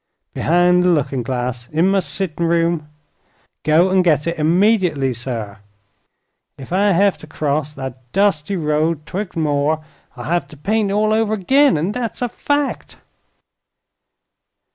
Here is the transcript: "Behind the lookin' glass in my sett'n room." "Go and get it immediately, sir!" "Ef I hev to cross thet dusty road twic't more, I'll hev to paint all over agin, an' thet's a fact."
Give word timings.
"Behind 0.33 0.81
the 0.81 0.87
lookin' 0.89 1.21
glass 1.21 1.67
in 1.67 1.87
my 1.89 1.99
sett'n 1.99 2.47
room." 2.47 2.89
"Go 3.63 3.91
and 3.91 4.03
get 4.03 4.25
it 4.25 4.39
immediately, 4.39 5.13
sir!" 5.13 5.59
"Ef 6.57 6.73
I 6.73 6.93
hev 6.93 7.19
to 7.19 7.27
cross 7.27 7.73
thet 7.73 8.11
dusty 8.11 8.55
road 8.55 9.05
twic't 9.05 9.35
more, 9.35 9.85
I'll 10.17 10.23
hev 10.23 10.47
to 10.47 10.57
paint 10.57 10.91
all 10.91 11.13
over 11.13 11.35
agin, 11.35 11.77
an' 11.77 11.93
thet's 11.93 12.23
a 12.23 12.29
fact." 12.29 12.97